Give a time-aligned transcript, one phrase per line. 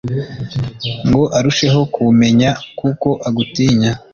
[1.07, 3.91] ngo arusheho kubumenya kuko agutinya